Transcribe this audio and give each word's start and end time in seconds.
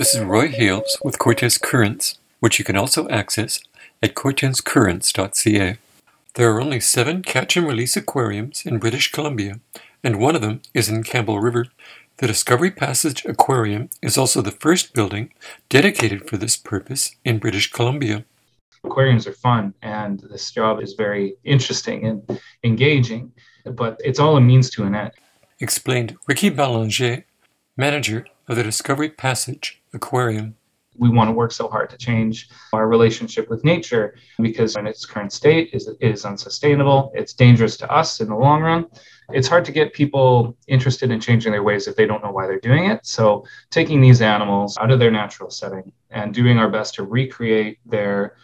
This 0.00 0.14
is 0.14 0.22
Roy 0.22 0.48
Hales 0.48 0.96
with 1.04 1.18
Cortes 1.18 1.60
Currents, 1.60 2.18
which 2.38 2.58
you 2.58 2.64
can 2.64 2.74
also 2.74 3.06
access 3.10 3.60
at 4.02 4.14
cortescurrents.ca. 4.14 5.76
There 6.36 6.50
are 6.50 6.62
only 6.62 6.80
seven 6.80 7.20
catch 7.20 7.54
and 7.54 7.66
release 7.66 7.98
aquariums 7.98 8.64
in 8.64 8.78
British 8.78 9.12
Columbia, 9.12 9.60
and 10.02 10.18
one 10.18 10.34
of 10.34 10.40
them 10.40 10.62
is 10.72 10.88
in 10.88 11.02
Campbell 11.02 11.38
River. 11.38 11.66
The 12.16 12.26
Discovery 12.26 12.70
Passage 12.70 13.26
Aquarium 13.26 13.90
is 14.00 14.16
also 14.16 14.40
the 14.40 14.52
first 14.52 14.94
building 14.94 15.34
dedicated 15.68 16.26
for 16.26 16.38
this 16.38 16.56
purpose 16.56 17.14
in 17.26 17.36
British 17.36 17.70
Columbia. 17.70 18.24
Aquariums 18.82 19.26
are 19.26 19.34
fun, 19.34 19.74
and 19.82 20.20
this 20.30 20.50
job 20.50 20.80
is 20.80 20.94
very 20.94 21.34
interesting 21.44 22.06
and 22.06 22.40
engaging, 22.64 23.32
but 23.66 24.00
it's 24.02 24.18
all 24.18 24.38
a 24.38 24.40
means 24.40 24.70
to 24.70 24.84
an 24.84 24.94
end. 24.94 25.12
Explained 25.60 26.16
Ricky 26.26 26.48
Belanger, 26.48 27.26
manager 27.76 28.24
of 28.48 28.56
the 28.56 28.62
Discovery 28.62 29.10
Passage 29.10 29.79
Aquarium. 29.92 30.56
We 30.96 31.08
want 31.08 31.28
to 31.28 31.32
work 31.32 31.52
so 31.52 31.68
hard 31.68 31.88
to 31.90 31.96
change 31.96 32.48
our 32.72 32.86
relationship 32.88 33.48
with 33.48 33.64
nature 33.64 34.16
because 34.40 34.76
in 34.76 34.86
its 34.86 35.06
current 35.06 35.32
state 35.32 35.70
is 35.72 35.88
is 36.00 36.24
unsustainable. 36.24 37.12
It's 37.14 37.32
dangerous 37.32 37.76
to 37.78 37.90
us 37.90 38.20
in 38.20 38.28
the 38.28 38.36
long 38.36 38.60
run. 38.60 38.86
It's 39.32 39.48
hard 39.48 39.64
to 39.66 39.72
get 39.72 39.94
people 39.94 40.56
interested 40.66 41.10
in 41.10 41.20
changing 41.20 41.52
their 41.52 41.62
ways 41.62 41.86
if 41.86 41.96
they 41.96 42.06
don't 42.06 42.22
know 42.22 42.32
why 42.32 42.46
they're 42.46 42.60
doing 42.60 42.90
it. 42.90 43.06
So 43.06 43.46
taking 43.70 44.00
these 44.00 44.20
animals 44.20 44.76
out 44.78 44.90
of 44.90 44.98
their 44.98 45.10
natural 45.10 45.50
setting 45.50 45.92
and 46.10 46.34
doing 46.34 46.58
our 46.58 46.68
best 46.68 46.94
to 46.94 47.04
recreate 47.04 47.78
their 47.86 48.36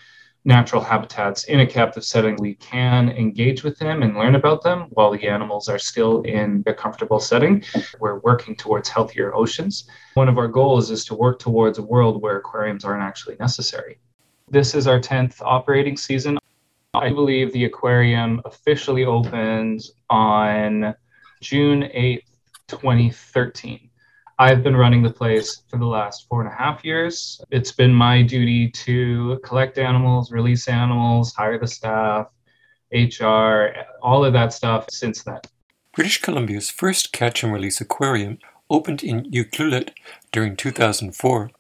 natural 0.47 0.81
habitats 0.81 1.45
in 1.45 1.61
a 1.61 1.67
captive 1.67 2.05
setting, 2.05 2.37
we 2.39 2.55
can 2.55 3.11
engage 3.11 3.65
with 3.65 3.77
them 3.79 4.03
and 4.03 4.17
learn 4.17 4.37
about 4.37 4.63
them 4.63 4.87
while 4.91 5.11
the 5.11 5.27
animals 5.27 5.69
are 5.69 5.79
still 5.79 6.23
in 6.23 6.63
a 6.69 6.73
comfortable 6.73 7.19
setting. 7.19 7.65
We're 7.99 8.21
working 8.21 8.55
towards 8.55 8.89
healthier 8.89 9.35
oceans. 9.35 9.91
One 10.15 10.29
of 10.29 10.39
our 10.39 10.47
goals 10.47 10.91
is 10.93 11.05
to 11.07 11.17
work 11.17 11.41
towards 11.41 11.79
a 11.79 11.83
world 11.83 12.23
where 12.23 12.37
aquariums 12.37 12.85
aren't 12.85 13.03
actually 13.03 13.37
necessary. 13.41 13.99
This 14.49 14.77
is 14.77 14.87
our 14.87 15.01
10th 15.01 15.43
operating 15.43 15.97
season. 15.97 16.39
I 16.95 17.11
believe 17.11 17.53
the 17.53 17.65
aquarium 17.65 18.41
officially 18.45 19.05
opened 19.05 19.83
on 20.09 20.95
June 21.43 21.83
8th, 21.83 22.23
2013. 22.69 23.91
I've 24.39 24.63
been 24.63 24.77
running 24.77 25.03
the 25.03 25.11
place 25.11 25.63
for 25.67 25.79
the 25.79 25.87
last 25.87 26.29
four 26.29 26.43
and 26.43 26.53
a 26.53 26.55
half 26.55 26.85
years. 26.85 27.41
It's 27.51 27.73
been 27.73 27.95
my 27.95 28.21
duty 28.21 28.69
to 28.69 29.41
collect 29.43 29.79
animals, 29.79 30.31
release 30.31 30.69
animals, 30.69 31.33
hire 31.33 31.59
the 31.59 31.67
staff, 31.67 32.27
HR, 32.93 33.69
all 34.03 34.27
of 34.27 34.35
that 34.35 34.53
stuff 34.53 34.91
since 34.91 35.23
then. 35.23 35.41
British 35.95 36.21
Columbia's 36.21 36.69
first 36.69 37.13
catch 37.13 37.43
and 37.43 37.51
release 37.51 37.81
aquarium 37.81 38.39
opened 38.69 39.03
in 39.03 39.25
Ucluelet 39.31 39.93
during 40.33 40.55
2004. 40.55 41.51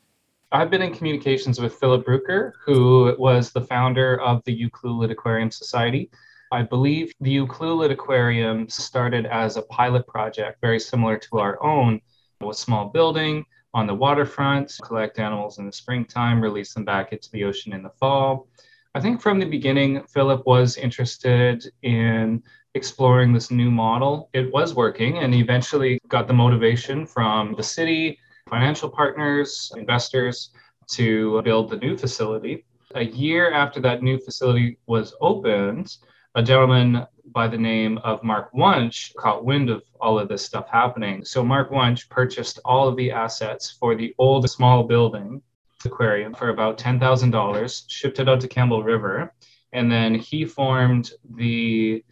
I've 0.52 0.70
been 0.70 0.82
in 0.82 0.94
communications 0.94 1.58
with 1.58 1.77
Philip 1.77 2.04
Bruecker, 2.04 2.52
who 2.62 3.16
was 3.19 3.52
the 3.52 3.62
founder 3.62 4.20
of 4.20 4.44
the 4.44 4.54
Ucluelet 4.54 5.10
Aquarium 5.10 5.50
Society. 5.50 6.10
I 6.52 6.62
believe 6.62 7.10
the 7.22 7.38
Ucluelet 7.38 7.91
Aquarium 7.91 8.69
started 8.69 9.24
as 9.24 9.56
a 9.56 9.62
pilot 9.62 10.06
project, 10.06 10.60
very 10.60 10.78
similar 10.78 11.16
to 11.16 11.38
our 11.38 11.62
own, 11.64 12.02
a 12.42 12.54
small 12.54 12.88
building 12.88 13.44
on 13.74 13.86
the 13.86 13.94
waterfront, 13.94 14.74
collect 14.82 15.18
animals 15.18 15.58
in 15.58 15.66
the 15.66 15.72
springtime, 15.72 16.40
release 16.40 16.74
them 16.74 16.84
back 16.84 17.12
into 17.12 17.30
the 17.30 17.44
ocean 17.44 17.72
in 17.72 17.82
the 17.82 17.90
fall. 17.90 18.48
I 18.94 19.00
think 19.00 19.20
from 19.20 19.38
the 19.38 19.46
beginning, 19.46 20.02
Philip 20.06 20.46
was 20.46 20.76
interested 20.76 21.66
in 21.82 22.42
exploring 22.74 23.32
this 23.32 23.50
new 23.50 23.70
model. 23.70 24.30
It 24.32 24.52
was 24.52 24.74
working 24.74 25.18
and 25.18 25.34
eventually 25.34 25.98
got 26.08 26.26
the 26.26 26.32
motivation 26.32 27.06
from 27.06 27.54
the 27.56 27.62
city, 27.62 28.18
financial 28.48 28.88
partners, 28.88 29.70
investors 29.76 30.50
to 30.92 31.42
build 31.42 31.68
the 31.70 31.76
new 31.76 31.96
facility. 31.96 32.64
A 32.94 33.04
year 33.04 33.50
after 33.50 33.80
that 33.80 34.02
new 34.02 34.19
facility 34.19 34.78
was 34.86 35.14
opened, 35.20 35.96
a 36.36 36.42
gentleman 36.42 37.06
by 37.32 37.48
the 37.48 37.56
name 37.56 37.97
of 38.04 38.22
Mark 38.22 38.50
Wunsch 38.52 39.10
caught 39.16 39.47
wind 39.47 39.70
of 39.70 39.82
all 40.02 40.19
of 40.19 40.28
this 40.28 40.44
stuff 40.44 40.69
happening. 40.69 41.24
So 41.24 41.42
Mark 41.42 41.70
Wunsch 41.70 42.06
purchased 42.10 42.58
all 42.62 42.86
of 42.86 42.97
the 42.97 43.10
assets 43.10 43.70
for 43.70 43.97
the 43.97 44.14
old 44.19 44.48
small 44.50 44.84
building 44.84 45.41
aquarium 45.86 46.34
for 46.34 46.50
about 46.50 46.76
$10,000, 46.76 47.84
shipped 47.88 48.20
it 48.20 48.28
out 48.28 48.42
to 48.42 48.48
Campbell 48.48 48.82
River, 48.82 49.32
and 49.72 49.91
then 49.91 50.14
he 50.14 50.44
formed 50.44 51.12
the 51.36 52.04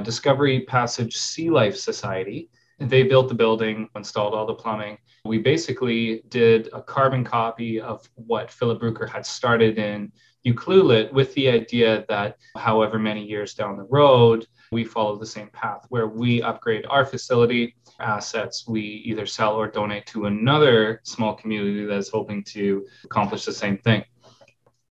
Discovery 0.00 0.60
Passage 0.60 1.16
Sea 1.16 1.50
Life 1.50 1.76
Society. 1.76 2.50
They 2.88 3.04
built 3.04 3.28
the 3.28 3.34
building, 3.34 3.88
installed 3.94 4.34
all 4.34 4.46
the 4.46 4.54
plumbing. 4.54 4.98
We 5.24 5.38
basically 5.38 6.22
did 6.28 6.68
a 6.72 6.82
carbon 6.82 7.24
copy 7.24 7.80
of 7.80 8.08
what 8.14 8.50
Philip 8.50 8.80
Bruecker 8.80 9.08
had 9.08 9.24
started 9.24 9.78
in 9.78 10.10
Ucluelet 10.46 11.12
with 11.12 11.32
the 11.34 11.48
idea 11.48 12.04
that 12.08 12.38
however 12.56 12.98
many 12.98 13.24
years 13.24 13.54
down 13.54 13.76
the 13.76 13.84
road, 13.84 14.46
we 14.72 14.84
follow 14.84 15.16
the 15.16 15.26
same 15.26 15.48
path 15.48 15.86
where 15.90 16.08
we 16.08 16.42
upgrade 16.42 16.84
our 16.88 17.04
facility 17.04 17.76
assets, 18.00 18.66
we 18.66 18.80
either 18.80 19.26
sell 19.26 19.54
or 19.54 19.68
donate 19.68 20.06
to 20.06 20.26
another 20.26 21.00
small 21.04 21.34
community 21.34 21.84
that's 21.84 22.08
hoping 22.08 22.42
to 22.44 22.84
accomplish 23.04 23.44
the 23.44 23.52
same 23.52 23.78
thing. 23.78 24.02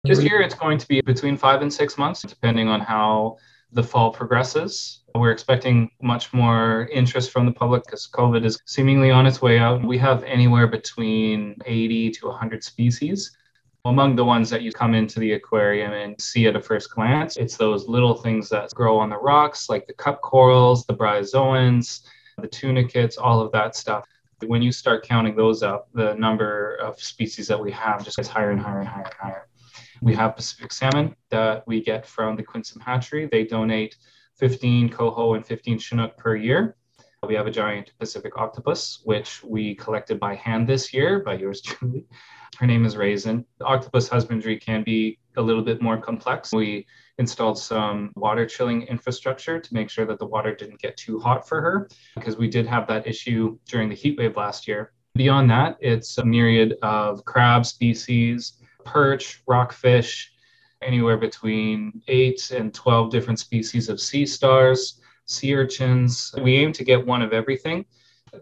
This 0.03 0.23
year, 0.23 0.41
it's 0.41 0.55
going 0.55 0.77
to 0.77 0.87
be 0.87 1.01
between 1.01 1.37
five 1.37 1.61
and 1.61 1.71
six 1.71 1.97
months, 1.97 2.21
depending 2.21 2.67
on 2.67 2.79
how 2.79 3.37
the 3.71 3.83
fall 3.83 4.11
progresses. 4.11 5.01
We're 5.15 5.31
expecting 5.31 5.91
much 6.01 6.33
more 6.33 6.87
interest 6.91 7.31
from 7.31 7.45
the 7.45 7.51
public 7.51 7.85
because 7.85 8.07
COVID 8.07 8.45
is 8.45 8.59
seemingly 8.65 9.11
on 9.11 9.25
its 9.25 9.41
way 9.41 9.59
out. 9.59 9.83
We 9.83 9.97
have 9.97 10.23
anywhere 10.23 10.67
between 10.67 11.55
80 11.65 12.11
to 12.11 12.27
100 12.27 12.63
species 12.63 13.35
among 13.85 14.15
the 14.15 14.25
ones 14.25 14.49
that 14.49 14.61
you 14.61 14.71
come 14.71 14.93
into 14.93 15.19
the 15.19 15.33
aquarium 15.33 15.93
and 15.93 16.19
see 16.21 16.47
at 16.47 16.55
a 16.55 16.61
first 16.61 16.93
glance, 16.93 17.37
it's 17.37 17.57
those 17.57 17.87
little 17.87 18.13
things 18.13 18.49
that 18.49 18.73
grow 18.73 18.97
on 18.97 19.09
the 19.09 19.17
rocks, 19.17 19.69
like 19.69 19.87
the 19.87 19.93
cup 19.93 20.21
corals, 20.21 20.85
the 20.85 20.93
bryozoans, 20.93 22.01
the 22.37 22.47
tunicates, 22.47 23.17
all 23.17 23.41
of 23.41 23.51
that 23.53 23.75
stuff. 23.75 24.05
When 24.45 24.61
you 24.61 24.71
start 24.71 25.03
counting 25.03 25.35
those 25.35 25.63
up, 25.63 25.87
the 25.93 26.13
number 26.15 26.75
of 26.75 27.01
species 27.01 27.47
that 27.47 27.59
we 27.59 27.71
have 27.71 28.03
just 28.03 28.17
gets 28.17 28.29
higher 28.29 28.51
and 28.51 28.59
higher 28.59 28.79
and 28.79 28.87
higher 28.87 29.05
and 29.05 29.13
higher. 29.19 29.47
We 30.01 30.15
have 30.15 30.35
Pacific 30.35 30.73
salmon 30.73 31.15
that 31.29 31.63
we 31.67 31.79
get 31.79 32.07
from 32.07 32.35
the 32.35 32.41
Quinsam 32.41 32.81
Hatchery. 32.81 33.29
They 33.31 33.43
donate 33.43 33.97
15 34.39 34.89
coho 34.89 35.35
and 35.35 35.45
15 35.45 35.77
chinook 35.77 36.17
per 36.17 36.35
year. 36.35 36.75
We 37.27 37.35
have 37.35 37.45
a 37.45 37.51
giant 37.51 37.91
Pacific 37.99 38.35
octopus, 38.35 39.01
which 39.03 39.43
we 39.43 39.75
collected 39.75 40.19
by 40.19 40.33
hand 40.33 40.67
this 40.67 40.91
year 40.91 41.19
by 41.19 41.35
yours 41.35 41.61
truly. 41.65 42.07
Her 42.57 42.65
name 42.65 42.83
is 42.83 42.97
Raisin. 42.97 43.45
Octopus 43.61 44.09
husbandry 44.09 44.57
can 44.57 44.83
be 44.83 45.19
a 45.37 45.41
little 45.41 45.61
bit 45.61 45.83
more 45.83 46.01
complex. 46.01 46.51
We 46.51 46.87
installed 47.19 47.59
some 47.59 48.11
water 48.15 48.47
chilling 48.47 48.81
infrastructure 48.83 49.59
to 49.59 49.73
make 49.73 49.91
sure 49.91 50.07
that 50.07 50.17
the 50.17 50.25
water 50.25 50.55
didn't 50.55 50.81
get 50.81 50.97
too 50.97 51.19
hot 51.19 51.47
for 51.47 51.61
her 51.61 51.89
because 52.15 52.37
we 52.37 52.47
did 52.47 52.65
have 52.65 52.87
that 52.87 53.05
issue 53.05 53.59
during 53.67 53.87
the 53.87 53.95
heat 53.95 54.17
wave 54.17 54.35
last 54.35 54.67
year. 54.67 54.93
Beyond 55.13 55.49
that, 55.51 55.77
it's 55.79 56.17
a 56.17 56.25
myriad 56.25 56.73
of 56.81 57.23
crab 57.25 57.67
species, 57.67 58.60
perch, 58.83 59.41
rockfish, 59.47 60.31
anywhere 60.81 61.17
between 61.17 62.01
8 62.07 62.51
and 62.51 62.73
12 62.73 63.11
different 63.11 63.39
species 63.39 63.89
of 63.89 63.99
sea 63.99 64.25
stars, 64.25 65.01
sea 65.25 65.55
urchins. 65.55 66.33
We 66.41 66.55
aim 66.55 66.73
to 66.73 66.83
get 66.83 67.05
one 67.05 67.21
of 67.21 67.33
everything. 67.33 67.85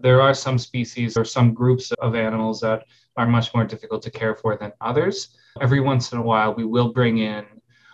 There 0.01 0.21
are 0.21 0.33
some 0.33 0.57
species 0.57 1.17
or 1.17 1.25
some 1.25 1.53
groups 1.53 1.91
of 1.93 2.15
animals 2.15 2.61
that 2.61 2.85
are 3.17 3.27
much 3.27 3.53
more 3.53 3.65
difficult 3.65 4.01
to 4.03 4.11
care 4.11 4.35
for 4.35 4.55
than 4.55 4.71
others. 4.81 5.35
Every 5.61 5.81
once 5.81 6.11
in 6.11 6.19
a 6.19 6.21
while, 6.21 6.53
we 6.53 6.65
will 6.65 6.93
bring 6.93 7.17
in 7.17 7.45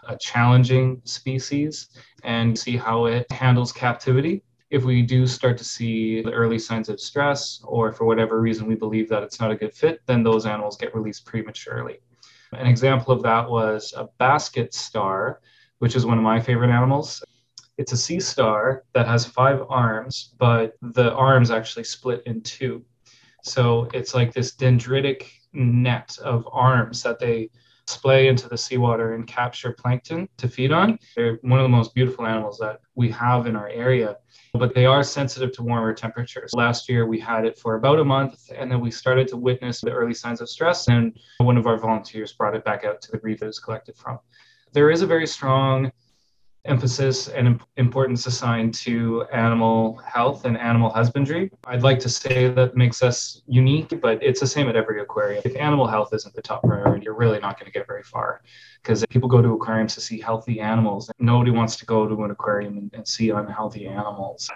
a 0.08 0.18
challenging 0.18 1.02
species 1.06 1.90
and 2.24 2.58
see 2.58 2.78
how 2.78 3.06
it 3.06 3.30
handles 3.32 3.72
captivity. 3.72 4.44
If 4.70 4.84
we 4.84 5.02
do 5.02 5.26
start 5.26 5.58
to 5.58 5.64
see 5.64 6.22
the 6.22 6.32
early 6.32 6.60
signs 6.60 6.90
of 6.90 7.00
stress, 7.00 7.62
or 7.64 7.92
for 7.92 8.06
whatever 8.06 8.42
reason 8.42 8.68
we 8.68 8.76
believe 8.76 9.10
that 9.10 9.24
it's 9.24 9.40
not 9.40 9.52
a 9.52 9.56
good 9.56 9.74
fit, 9.74 10.02
then 10.06 10.22
those 10.22 10.46
animals 10.46 10.78
get 10.78 10.94
released 10.94 11.26
prematurely. 11.26 12.00
An 12.60 12.68
example 12.68 13.14
of 13.14 13.24
that 13.24 13.50
was 13.50 13.94
a 13.96 14.08
basket 14.18 14.74
star, 14.74 15.42
which 15.80 15.96
is 15.96 16.06
one 16.06 16.18
of 16.18 16.24
my 16.24 16.40
favorite 16.40 16.72
animals. 16.72 17.24
It's 17.78 17.92
a 17.92 17.98
sea 17.98 18.20
star 18.20 18.84
that 18.94 19.08
has 19.08 19.26
five 19.26 19.62
arms, 19.70 20.34
but 20.38 20.76
the 20.82 21.14
arms 21.14 21.52
actually 21.52 21.84
split 21.84 22.24
in 22.26 22.42
two. 22.42 22.84
So 23.44 23.90
it's 23.94 24.16
like 24.16 24.34
this 24.34 24.56
dendritic 24.56 25.28
net 25.54 26.18
of 26.24 26.48
arms 26.52 27.04
that 27.04 27.20
they 27.20 27.50
splay 27.88 28.28
into 28.28 28.50
the 28.50 28.58
seawater 28.58 29.14
and 29.14 29.28
capture 29.28 29.72
plankton 29.72 30.28
to 30.38 30.48
feed 30.48 30.72
on. 30.72 30.98
They're 31.16 31.40
one 31.42 31.60
of 31.60 31.64
the 31.64 31.70
most 31.70 31.94
beautiful 31.94 32.26
animals 32.26 32.58
that 32.60 32.82
we 32.96 33.10
have 33.12 33.48
in 33.48 33.56
our 33.56 33.70
area, 33.70 34.18
but 34.54 34.74
they 34.74 34.86
are 34.86 35.04
sensitive 35.04 35.52
to 35.54 35.64
warmer 35.64 35.94
temperatures. 35.94 36.52
Last 36.54 36.90
year, 36.90 37.06
we 37.06 37.20
had 37.20 37.46
it 37.46 37.58
for 37.58 37.76
about 37.76 38.00
a 38.00 38.06
month, 38.06 38.52
and 38.56 38.72
then 38.72 38.80
we 38.80 38.92
started 38.92 39.28
to 39.30 39.38
witness 39.38 39.82
the 39.82 39.92
early 39.92 40.14
signs 40.14 40.42
of 40.42 40.50
stress, 40.50 40.88
and 40.88 41.18
one 41.38 41.58
of 41.58 41.68
our 41.68 41.78
volunteers 41.78 42.34
brought 42.34 42.56
it 42.56 42.66
back 42.66 42.84
out 42.86 43.02
to 43.04 43.12
the 43.12 43.20
reef 43.22 43.42
it 43.42 43.46
was 43.46 43.60
collected 43.60 43.96
from. 43.96 44.20
There 44.74 44.90
is 44.90 45.02
a 45.02 45.08
very 45.08 45.28
strong 45.28 45.92
emphasis 46.66 47.28
and 47.28 47.62
importance 47.78 48.26
assigned 48.26 48.74
to 48.74 49.24
animal 49.34 49.98
health 49.98 50.46
and 50.46 50.58
animal 50.58 50.90
husbandry. 50.90 51.52
I'd 51.68 51.84
like 51.84 52.00
to 52.00 52.10
say 52.10 52.50
that 52.50 52.76
makes 52.76 53.04
us 53.04 53.42
unique, 53.48 54.02
but 54.02 54.22
it's 54.24 54.40
the 54.40 54.48
same 54.48 54.68
at 54.68 54.76
every 54.76 55.02
aquarium. 55.02 55.42
If 55.46 55.56
animal 55.56 55.88
health 55.88 56.10
isn't 56.14 56.36
the 56.36 56.42
top 56.42 56.64
priority, 56.64 57.06
you're 57.06 57.16
really 57.16 57.40
not 57.40 57.60
going 57.60 57.72
to 57.72 57.72
get 57.72 57.88
very 57.88 58.04
far 58.04 58.42
because 58.82 59.06
people 59.10 59.30
go 59.30 59.42
to 59.42 59.54
aquariums 59.54 59.96
to 59.96 60.02
see 60.02 60.20
healthy 60.20 60.60
animals. 60.60 61.10
Nobody 61.20 61.52
wants 61.52 61.76
to 61.78 61.86
go 61.86 62.08
to 62.08 62.24
an 62.24 62.32
aquarium 62.32 62.78
and, 62.78 62.92
and 62.94 63.08
see 63.08 63.30
unhealthy 63.30 63.88
animals. 63.88 64.50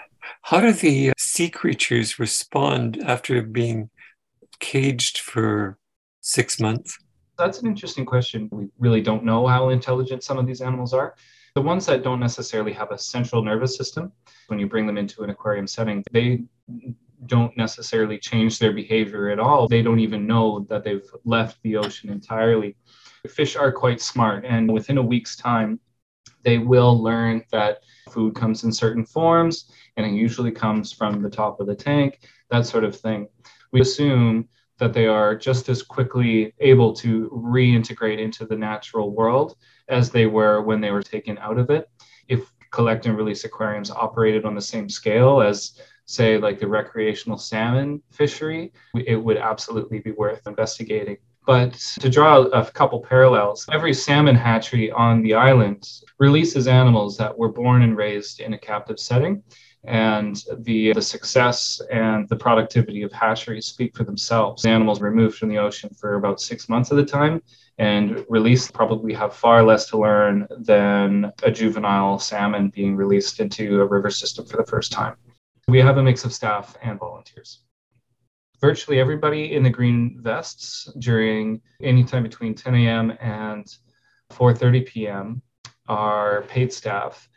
How 0.44 0.62
do 0.62 0.74
the 0.74 1.12
uh, 1.12 1.14
sea 1.18 1.50
creatures 1.50 2.20
respond 2.20 3.02
after 3.06 3.42
being 3.42 3.90
caged 4.60 5.20
for 5.20 5.78
six 6.22 6.60
months? 6.60 6.98
That's 7.38 7.62
an 7.62 7.68
interesting 7.68 8.06
question. 8.06 8.50
We 8.52 8.68
really 8.78 9.02
don't 9.02 9.24
know 9.24 9.48
how 9.48 9.70
intelligent 9.70 10.24
some 10.24 10.38
of 10.38 10.46
these 10.46 10.62
animals 10.62 10.94
are. 10.94 11.16
The 11.56 11.62
ones 11.62 11.86
that 11.88 12.04
don't 12.04 12.20
necessarily 12.20 12.74
have 12.74 12.92
a 12.92 12.98
central 12.98 13.44
nervous 13.44 13.76
system, 13.76 14.12
when 14.48 14.60
you 14.60 14.68
bring 14.68 14.86
them 14.86 14.98
into 14.98 15.24
an 15.24 15.30
aquarium 15.30 15.68
setting, 15.68 16.04
they 16.12 16.44
don't 17.26 17.56
necessarily 17.58 18.18
change 18.18 18.60
their 18.60 18.72
behavior 18.72 19.30
at 19.30 19.40
all. 19.40 19.68
They 19.68 19.82
don't 19.82 20.00
even 20.00 20.26
know 20.26 20.66
that 20.70 20.84
they've 20.84 21.10
left 21.26 21.62
the 21.64 21.78
ocean 21.78 22.10
entirely. 22.10 22.76
Fish 23.28 23.56
are 23.56 23.72
quite 23.72 24.02
smart, 24.02 24.46
and 24.46 24.72
within 24.72 24.98
a 24.98 25.04
week's 25.04 25.36
time, 25.36 25.80
they 26.44 26.58
will 26.58 27.02
learn 27.02 27.44
that 27.52 27.80
food 28.10 28.36
comes 28.36 28.64
in 28.64 28.72
certain 28.72 29.06
forms 29.06 29.72
and 29.98 30.06
it 30.06 30.14
usually 30.14 30.52
comes 30.52 30.94
from 30.94 31.22
the 31.22 31.30
top 31.30 31.60
of 31.60 31.68
the 31.68 31.76
tank, 31.76 32.22
that 32.50 32.66
sort 32.66 32.84
of 32.84 32.96
thing. 32.96 33.28
We 33.72 33.82
assume 33.82 34.48
that 34.78 34.94
they 34.94 35.08
are 35.08 35.36
just 35.36 35.68
as 35.68 35.84
quickly 35.84 36.54
able 36.60 36.94
to 36.94 37.30
reintegrate 37.30 38.20
into 38.20 38.46
the 38.46 38.56
natural 38.56 39.12
world 39.12 39.58
as 39.90 40.10
they 40.10 40.26
were 40.26 40.62
when 40.62 40.82
they 40.82 40.92
were 40.92 41.04
taken 41.04 41.38
out 41.40 41.58
of 41.58 41.70
it. 41.70 41.90
If 42.28 42.52
collect 42.72 43.06
and 43.06 43.18
release 43.18 43.44
aquariums 43.44 43.92
operated 43.92 44.46
on 44.46 44.56
the 44.56 44.62
same 44.62 44.90
scale 44.90 45.42
as, 45.42 45.80
say, 46.06 46.38
like 46.38 46.60
the 46.60 46.68
recreational 46.68 47.38
salmon 47.38 48.02
fishery, 48.12 48.72
it 48.96 49.16
would 49.16 49.38
absolutely 49.38 50.00
be 50.00 50.12
worth 50.12 50.46
investigating. 50.48 51.18
But 51.50 51.74
to 52.00 52.12
draw 52.12 52.44
a 52.44 52.64
couple 52.64 53.02
parallels, 53.02 53.66
every 53.72 53.92
salmon 53.92 54.36
hatchery 54.36 54.92
on 54.92 55.24
the 55.24 55.34
island 55.34 55.90
releases 56.20 56.68
animals 56.68 57.18
that 57.18 57.36
were 57.36 57.52
born 57.52 57.82
and 57.82 57.98
raised 57.98 58.40
in 58.40 58.54
a 58.54 58.58
captive 58.60 59.00
setting 59.00 59.42
and 59.84 60.44
the 60.60 60.94
the 60.94 61.02
success 61.02 61.82
and 61.92 62.30
the 62.30 62.36
productivity 62.36 63.02
of 63.02 63.12
hatcheries 63.12 63.66
speak 63.66 63.98
for 63.98 64.04
themselves. 64.04 64.64
Animals 64.64 65.02
removed 65.02 65.40
from 65.40 65.50
the 65.50 65.58
ocean 65.58 65.90
for 66.00 66.18
about 66.18 66.40
six 66.40 66.70
months 66.70 66.92
at 66.92 67.00
a 67.00 67.04
time 67.04 67.42
and 67.80 68.24
released 68.30 68.72
probably 68.72 69.14
have 69.14 69.34
far 69.34 69.64
less 69.64 69.90
to 69.90 69.98
learn 69.98 70.48
than 70.60 71.34
a 71.42 71.50
juvenile 71.50 72.20
salmon 72.20 72.70
being 72.70 72.96
released 72.96 73.40
into 73.40 73.82
a 73.82 73.88
river 73.88 74.12
system 74.12 74.46
for 74.46 74.58
the 74.58 74.68
first 74.68 74.92
time. 74.92 75.16
We 75.68 75.80
have 75.80 75.98
a 75.98 76.04
mix 76.04 76.26
of 76.26 76.32
staff 76.32 76.78
and 76.84 77.00
volunteers. 77.00 77.64
Virtually 78.62 79.00
everybody 79.00 79.56
in 79.56 79.64
the 79.64 79.70
green 79.70 80.20
vests 80.22 80.92
during 81.00 81.62
any 81.82 82.04
time 82.04 82.24
between 82.24 82.54
10 82.54 82.76
a.m. 82.76 83.18
and 83.22 83.66
4:30 84.32 84.86
p.m. 84.86 85.42
are 85.88 86.44
paid 86.44 86.72
staff 86.72 87.30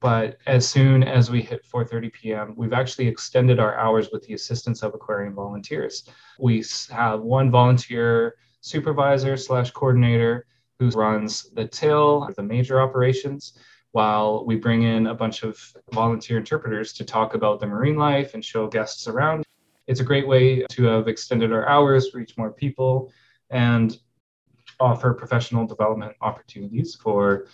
but 0.00 0.38
as 0.46 0.66
soon 0.66 1.02
as 1.02 1.30
we 1.30 1.42
hit 1.42 1.64
4:30 1.66 2.12
p.m., 2.12 2.54
we've 2.56 2.72
actually 2.72 3.06
extended 3.06 3.60
our 3.60 3.76
hours 3.76 4.08
with 4.10 4.26
the 4.26 4.34
assistance 4.34 4.82
of 4.82 4.94
aquarium 4.94 5.34
volunteers. 5.34 6.04
We 6.38 6.64
have 6.90 7.20
one 7.20 7.50
volunteer 7.50 8.36
supervisor 8.62 9.36
slash 9.36 9.70
coordinator 9.70 10.46
who 10.78 10.88
runs 10.90 11.50
the 11.50 11.66
till, 11.66 12.30
the 12.34 12.42
major 12.42 12.80
operations, 12.80 13.58
while 13.92 14.46
we 14.46 14.56
bring 14.56 14.84
in 14.84 15.08
a 15.08 15.14
bunch 15.14 15.42
of 15.42 15.58
volunteer 15.92 16.38
interpreters 16.38 16.94
to 16.94 17.04
talk 17.04 17.34
about 17.34 17.60
the 17.60 17.66
marine 17.66 17.96
life 17.96 18.32
and 18.32 18.42
show 18.42 18.66
guests 18.68 19.06
around. 19.06 19.44
It's 19.90 19.98
a 19.98 20.04
great 20.04 20.28
way 20.28 20.62
to 20.70 20.84
have 20.84 21.08
extended 21.08 21.52
our 21.52 21.68
hours, 21.68 22.14
reach 22.14 22.38
more 22.38 22.52
people, 22.52 23.12
and 23.50 23.98
offer 24.78 25.12
professional 25.12 25.66
development 25.66 26.12
opportunities 26.20 26.94
for 26.94 27.48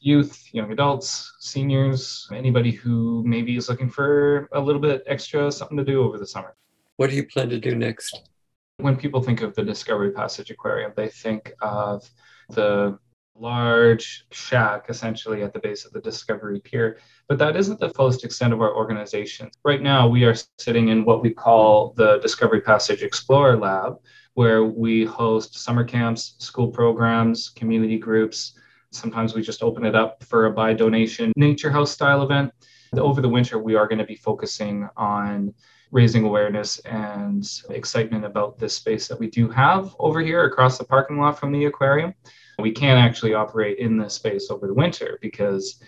youth, 0.00 0.52
young 0.52 0.72
adults, 0.72 1.36
seniors, 1.38 2.28
anybody 2.34 2.72
who 2.72 3.22
maybe 3.24 3.56
is 3.56 3.68
looking 3.68 3.88
for 3.88 4.48
a 4.50 4.60
little 4.60 4.80
bit 4.80 5.04
extra 5.06 5.52
something 5.52 5.76
to 5.76 5.84
do 5.84 6.02
over 6.02 6.18
the 6.18 6.26
summer. 6.26 6.56
What 6.96 7.08
do 7.08 7.14
you 7.14 7.24
plan 7.24 7.48
to 7.50 7.60
do 7.60 7.76
next? 7.76 8.30
When 8.78 8.96
people 8.96 9.22
think 9.22 9.40
of 9.40 9.54
the 9.54 9.62
Discovery 9.62 10.10
Passage 10.10 10.50
Aquarium, 10.50 10.92
they 10.96 11.06
think 11.08 11.52
of 11.62 12.10
the 12.48 12.98
large 13.38 14.26
shack 14.30 14.86
essentially 14.88 15.42
at 15.42 15.52
the 15.52 15.58
base 15.60 15.84
of 15.84 15.92
the 15.92 16.00
Discovery 16.00 16.60
Pier. 16.60 16.98
But 17.28 17.38
that 17.38 17.56
isn't 17.56 17.80
the 17.80 17.90
fullest 17.90 18.24
extent 18.24 18.52
of 18.52 18.60
our 18.60 18.74
organization. 18.74 19.50
Right 19.64 19.82
now, 19.82 20.08
we 20.08 20.24
are 20.24 20.34
sitting 20.58 20.88
in 20.88 21.04
what 21.04 21.22
we 21.22 21.30
call 21.30 21.94
the 21.96 22.18
Discovery 22.18 22.60
Passage 22.60 23.02
Explorer 23.02 23.56
Lab, 23.56 23.98
where 24.34 24.64
we 24.64 25.04
host 25.04 25.58
summer 25.58 25.84
camps, 25.84 26.34
school 26.38 26.68
programs, 26.68 27.50
community 27.50 27.98
groups, 27.98 28.58
Sometimes 28.90 29.34
we 29.34 29.42
just 29.42 29.62
open 29.62 29.84
it 29.84 29.94
up 29.94 30.24
for 30.24 30.46
a 30.46 30.50
by 30.50 30.72
donation 30.72 31.32
nature 31.36 31.70
house 31.70 31.90
style 31.90 32.22
event. 32.22 32.52
Over 32.96 33.20
the 33.20 33.28
winter, 33.28 33.58
we 33.58 33.74
are 33.74 33.86
going 33.86 33.98
to 33.98 34.04
be 34.04 34.16
focusing 34.16 34.88
on 34.96 35.52
raising 35.90 36.24
awareness 36.24 36.78
and 36.80 37.46
excitement 37.70 38.24
about 38.24 38.58
this 38.58 38.74
space 38.74 39.08
that 39.08 39.18
we 39.18 39.28
do 39.28 39.48
have 39.48 39.94
over 39.98 40.20
here 40.20 40.44
across 40.44 40.78
the 40.78 40.84
parking 40.84 41.18
lot 41.18 41.38
from 41.38 41.52
the 41.52 41.66
aquarium. 41.66 42.14
We 42.58 42.72
can't 42.72 42.98
actually 42.98 43.34
operate 43.34 43.78
in 43.78 43.96
this 43.96 44.14
space 44.14 44.50
over 44.50 44.66
the 44.66 44.74
winter 44.74 45.18
because 45.22 45.80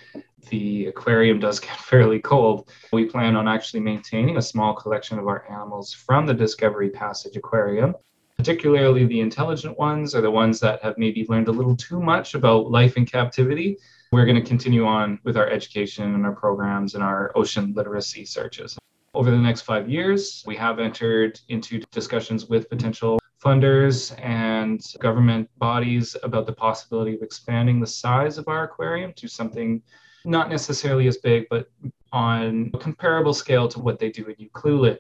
the 0.51 0.87
aquarium 0.87 1.41
does 1.41 1.61
get 1.67 1.77
fairly 1.77 2.21
cold. 2.21 2.71
We 2.93 3.07
plan 3.07 3.37
on 3.37 3.49
actually 3.49 3.81
maintaining 3.81 4.37
a 4.37 4.43
small 4.43 4.75
collection 4.75 5.19
of 5.19 5.27
our 5.27 5.51
animals 5.51 5.93
from 5.93 6.27
the 6.27 6.35
Discovery 6.35 6.91
Passage 6.91 7.37
Aquarium 7.37 7.95
particularly 8.41 9.05
the 9.05 9.21
intelligent 9.21 9.79
ones 9.79 10.15
or 10.15 10.23
the 10.23 10.31
ones 10.31 10.59
that 10.61 10.83
have 10.83 10.97
maybe 10.97 11.27
learned 11.29 11.49
a 11.49 11.53
little 11.53 11.77
too 11.77 12.01
much 12.01 12.35
about 12.35 12.71
life 12.71 12.97
in 12.97 13.05
captivity. 13.05 13.77
We're 14.13 14.25
going 14.25 14.43
to 14.43 14.49
continue 14.49 14.87
on 14.87 15.19
with 15.25 15.37
our 15.37 15.47
education 15.51 16.15
and 16.15 16.25
our 16.25 16.33
programs 16.33 16.95
and 16.95 17.05
our 17.05 17.33
ocean 17.35 17.75
literacy 17.77 18.25
searches. 18.25 18.79
Over 19.13 19.31
the 19.31 19.37
next 19.37 19.61
five 19.61 19.91
years, 19.91 20.43
we 20.47 20.57
have 20.57 20.79
entered 20.79 21.39
into 21.51 21.81
discussions 21.93 22.47
with 22.47 22.71
potential 22.71 23.19
funders 23.43 24.19
and 24.21 24.85
government 25.01 25.49
bodies 25.59 26.17
about 26.23 26.47
the 26.47 26.53
possibility 26.53 27.15
of 27.15 27.23
expanding 27.23 27.81
the 27.81 27.87
size 27.87 28.39
of 28.39 28.49
our 28.49 28.65
aquarium 28.65 29.13
to 29.15 29.29
something 29.29 29.83
not 30.25 30.51
necessarily 30.51 31.07
as 31.09 31.17
big, 31.17 31.47
but 31.49 31.71
on 32.13 32.71
a 32.75 32.79
comparable 32.79 33.33
scale 33.33 33.69
to 33.69 33.81
what 33.81 33.99
they 33.99 34.11
do 34.11 34.29
at 34.29 34.39
Ucluelet 34.39 34.99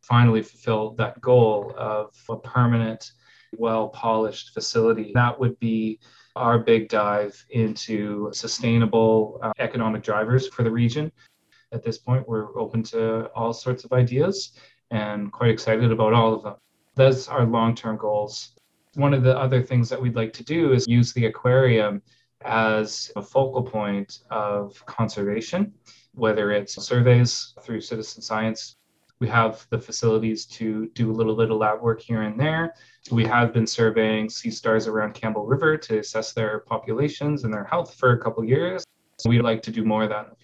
finally 0.00 0.42
fulfill 0.42 0.92
that 0.92 1.20
goal 1.20 1.74
of 1.76 2.14
a 2.28 2.36
permanent, 2.36 3.12
well 3.56 3.88
polished 3.88 4.54
facility. 4.54 5.12
That 5.14 5.38
would 5.38 5.58
be 5.58 6.00
our 6.34 6.58
big 6.58 6.88
dive 6.88 7.44
into 7.50 8.30
sustainable 8.32 9.38
uh, 9.42 9.52
economic 9.58 10.02
drivers 10.02 10.48
for 10.48 10.62
the 10.62 10.70
region. 10.70 11.12
At 11.72 11.82
this 11.82 11.98
point, 11.98 12.26
we're 12.26 12.58
open 12.58 12.82
to 12.84 13.26
all 13.34 13.52
sorts 13.52 13.84
of 13.84 13.92
ideas 13.92 14.52
and 14.90 15.30
quite 15.32 15.50
excited 15.50 15.92
about 15.92 16.12
all 16.14 16.34
of 16.34 16.42
them. 16.42 16.54
That's 16.94 17.28
our 17.28 17.44
long 17.44 17.74
term 17.74 17.96
goals. 17.96 18.52
One 18.94 19.14
of 19.14 19.22
the 19.22 19.36
other 19.38 19.62
things 19.62 19.88
that 19.88 20.00
we'd 20.00 20.16
like 20.16 20.32
to 20.34 20.44
do 20.44 20.72
is 20.72 20.86
use 20.86 21.12
the 21.12 21.26
aquarium 21.26 22.02
as 22.44 23.10
a 23.16 23.22
focal 23.22 23.62
point 23.62 24.20
of 24.30 24.84
conservation, 24.86 25.72
whether 26.14 26.50
it's 26.50 26.82
surveys 26.84 27.54
through 27.62 27.80
citizen 27.80 28.20
science 28.20 28.76
we 29.22 29.28
have 29.28 29.64
the 29.70 29.78
facilities 29.78 30.44
to 30.46 30.88
do 30.94 31.08
a 31.08 31.14
little 31.14 31.36
bit 31.36 31.48
of 31.48 31.56
lab 31.56 31.80
work 31.80 32.00
here 32.00 32.22
and 32.22 32.40
there. 32.40 32.74
We 33.12 33.24
have 33.26 33.52
been 33.52 33.68
surveying 33.68 34.28
sea 34.28 34.50
stars 34.50 34.88
around 34.88 35.14
Campbell 35.14 35.46
River 35.46 35.76
to 35.76 36.00
assess 36.00 36.32
their 36.32 36.58
populations 36.58 37.44
and 37.44 37.54
their 37.54 37.62
health 37.62 37.94
for 37.94 38.14
a 38.14 38.18
couple 38.18 38.44
years. 38.44 38.84
We'd 39.24 39.42
like 39.42 39.62
to 39.62 39.70
do 39.70 39.84
more 39.84 40.02
of 40.02 40.08
that 40.08 40.24
in 40.24 40.30
the. 40.30 40.41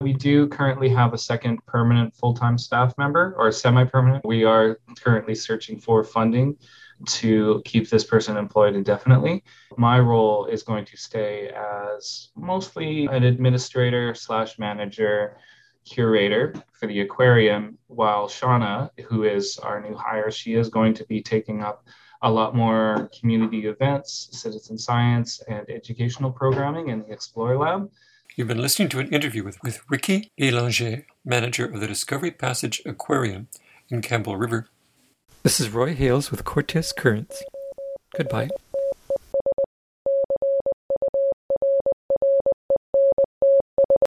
We 0.00 0.12
do 0.12 0.46
currently 0.46 0.88
have 0.90 1.12
a 1.12 1.18
second 1.18 1.58
permanent 1.66 2.14
full 2.14 2.32
time 2.32 2.56
staff 2.56 2.96
member 2.98 3.34
or 3.36 3.50
semi 3.50 3.82
permanent. 3.82 4.24
We 4.24 4.44
are 4.44 4.78
currently 5.00 5.34
searching 5.34 5.80
for 5.80 6.04
funding 6.04 6.56
to 7.06 7.60
keep 7.64 7.90
this 7.90 8.04
person 8.04 8.36
employed 8.36 8.76
indefinitely. 8.76 9.42
My 9.76 9.98
role 9.98 10.46
is 10.46 10.62
going 10.62 10.84
to 10.84 10.96
stay 10.96 11.48
as 11.48 12.28
mostly 12.36 13.06
an 13.06 13.24
administrator 13.24 14.14
slash 14.14 14.56
manager 14.56 15.36
curator 15.84 16.54
for 16.70 16.86
the 16.86 17.00
aquarium, 17.00 17.76
while 17.88 18.28
Shauna, 18.28 18.90
who 19.08 19.24
is 19.24 19.58
our 19.58 19.80
new 19.80 19.96
hire, 19.96 20.30
she 20.30 20.54
is 20.54 20.68
going 20.68 20.94
to 20.94 21.04
be 21.06 21.20
taking 21.20 21.60
up 21.60 21.84
a 22.22 22.30
lot 22.30 22.54
more 22.54 23.10
community 23.18 23.66
events, 23.66 24.28
citizen 24.30 24.78
science, 24.78 25.42
and 25.48 25.68
educational 25.68 26.30
programming 26.30 26.90
in 26.90 27.00
the 27.00 27.10
Explore 27.10 27.56
Lab. 27.56 27.90
You've 28.38 28.46
been 28.46 28.62
listening 28.62 28.88
to 28.90 29.00
an 29.00 29.08
interview 29.08 29.42
with, 29.42 29.60
with 29.64 29.82
Ricky 29.90 30.30
Belanger, 30.38 31.04
manager 31.24 31.64
of 31.64 31.80
the 31.80 31.88
Discovery 31.88 32.30
Passage 32.30 32.80
Aquarium 32.86 33.48
in 33.88 34.00
Campbell 34.00 34.36
River. 34.36 34.68
This 35.42 35.58
is 35.58 35.70
Roy 35.70 35.92
Hales 35.92 36.30
with 36.30 36.44
Cortes 36.44 36.92
Currents. 36.92 37.42
Goodbye. 38.16 38.50